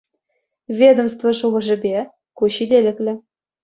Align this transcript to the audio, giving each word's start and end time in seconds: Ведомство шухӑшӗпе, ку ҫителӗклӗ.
Ведомство 0.79 1.29
шухӑшӗпе, 1.41 1.95
ку 2.39 2.43
ҫителӗклӗ. 2.59 3.13